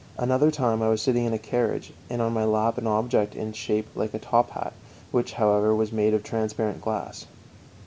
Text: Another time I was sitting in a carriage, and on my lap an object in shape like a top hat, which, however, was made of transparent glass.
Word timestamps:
Another 0.17 0.49
time 0.49 0.81
I 0.81 0.89
was 0.89 0.99
sitting 0.99 1.25
in 1.25 1.33
a 1.33 1.37
carriage, 1.37 1.93
and 2.09 2.23
on 2.23 2.33
my 2.33 2.43
lap 2.43 2.79
an 2.79 2.87
object 2.87 3.35
in 3.35 3.53
shape 3.53 3.85
like 3.93 4.15
a 4.15 4.17
top 4.17 4.49
hat, 4.49 4.73
which, 5.11 5.33
however, 5.33 5.75
was 5.75 5.91
made 5.91 6.15
of 6.15 6.23
transparent 6.23 6.81
glass. 6.81 7.27